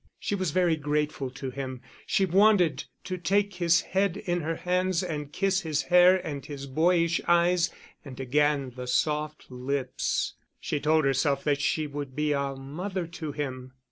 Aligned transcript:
She 0.19 0.33
was 0.33 0.49
very 0.49 0.77
grateful 0.77 1.29
to 1.29 1.51
him, 1.51 1.79
she 2.07 2.25
wanted 2.25 2.85
to 3.03 3.19
take 3.19 3.53
his 3.57 3.81
head 3.81 4.17
in 4.17 4.41
her 4.41 4.55
hands 4.55 5.03
and 5.03 5.31
kiss 5.31 5.61
his 5.61 5.83
hair 5.83 6.15
and 6.25 6.43
his 6.43 6.65
boyish 6.65 7.21
eyes 7.27 7.69
and 8.03 8.19
again 8.19 8.73
the 8.75 8.87
soft 8.87 9.51
lips. 9.51 10.33
She 10.59 10.79
told 10.79 11.05
herself 11.05 11.43
that 11.43 11.61
she 11.61 11.85
would 11.85 12.15
be 12.15 12.31
a 12.31 12.55
mother 12.55 13.05
to 13.05 13.31
him. 13.31 13.73